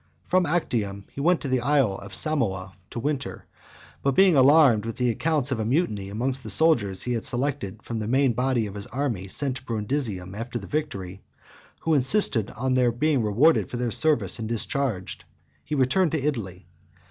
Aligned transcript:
From 0.25 0.47
Actium 0.47 1.05
he 1.13 1.21
went 1.21 1.41
to 1.41 1.47
the 1.47 1.59
isle 1.59 1.93
of 1.99 2.15
Samoa 2.15 2.73
to 2.89 2.99
winter; 2.99 3.45
but 4.01 4.15
being 4.15 4.35
alarmed 4.35 4.83
with 4.83 4.95
the 4.95 5.11
accounts 5.11 5.51
of 5.51 5.59
a 5.59 5.63
mutiny 5.63 6.09
amongst 6.09 6.41
the 6.41 6.49
soldiers 6.49 7.03
he 7.03 7.13
had 7.13 7.23
selected 7.23 7.83
from 7.83 7.99
the 7.99 8.07
main 8.07 8.33
body 8.33 8.65
of 8.65 8.73
his 8.73 8.87
army 8.87 9.27
sent 9.27 9.57
to 9.57 9.63
Brundisium 9.63 10.33
after 10.35 10.57
the 10.57 10.65
victory, 10.65 11.21
who 11.81 11.93
insisted 11.93 12.49
on 12.57 12.73
their 12.73 12.91
being 12.91 13.21
rewarded 13.21 13.69
for 13.69 13.77
their 13.77 13.91
service 13.91 14.39
and 14.39 14.49
discharged, 14.49 15.23
he 15.63 15.75
returned 15.75 16.13
to 16.13 16.19
Italy. 16.19 16.65